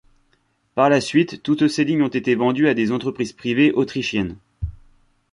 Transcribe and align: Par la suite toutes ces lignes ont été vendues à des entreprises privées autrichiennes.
Par 0.73 0.89
la 0.89 0.99
suite 0.99 1.43
toutes 1.43 1.67
ces 1.67 1.83
lignes 1.83 2.01
ont 2.01 2.07
été 2.07 2.33
vendues 2.33 2.67
à 2.67 2.73
des 2.73 2.91
entreprises 2.91 3.33
privées 3.33 3.71
autrichiennes. 3.71 4.35